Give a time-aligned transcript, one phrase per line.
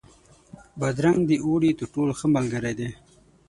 [0.79, 2.89] بادرنګ د اوړي تر ټولو ښه ملګری دی.